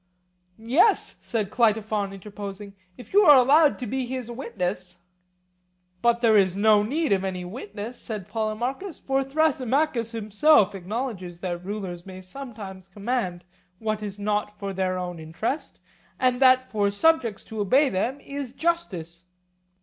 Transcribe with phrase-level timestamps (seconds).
[0.57, 5.03] Yes, said Cleitophon, interposing, if you are allowed to be his witness.
[6.01, 11.63] But there is no need of any witness, said Polemarchus, for Thrasymachus himself acknowledges that
[11.63, 13.45] rulers may sometimes command
[13.77, 15.77] what is not for their own interest,
[16.19, 19.25] and that for subjects to obey them is justice.